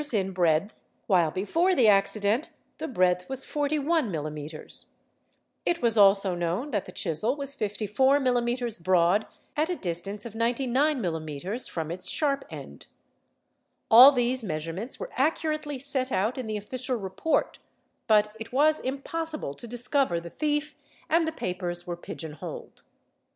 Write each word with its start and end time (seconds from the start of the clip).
in 0.13 0.31
breadth, 0.31 0.81
while 1.05 1.29
before 1.29 1.75
the 1.75 1.87
accident 1.87 2.49
the 2.79 2.87
breadth 2.87 3.29
was 3.29 3.45
41 3.45 4.11
mm.; 4.11 4.85
it 5.63 5.79
was 5.79 5.95
also 5.95 6.33
known 6.33 6.71
that 6.71 6.85
the 6.85 6.91
chisel 6.91 7.35
was 7.35 7.53
54 7.53 8.17
mm. 8.17 8.83
broad 8.83 9.27
at 9.55 9.69
a 9.69 9.75
distance 9.75 10.25
of 10.25 10.33
99 10.33 10.99
mm. 11.03 11.69
from 11.69 11.91
its 11.91 12.09
sharp 12.09 12.45
end. 12.49 12.87
All 13.91 14.11
these 14.11 14.43
measurements 14.43 14.99
were 14.99 15.11
accurately 15.17 15.77
set 15.77 16.11
out 16.11 16.35
in 16.39 16.47
the 16.47 16.57
official 16.57 16.95
report 16.97 17.59
but 18.07 18.35
it 18.39 18.51
was 18.51 18.79
impossible 18.79 19.53
to 19.53 19.67
discover 19.67 20.19
the 20.19 20.31
thief 20.31 20.75
and 21.11 21.27
the 21.27 21.31
papers 21.31 21.85
were 21.85 21.95
pigeonholed. 21.95 22.81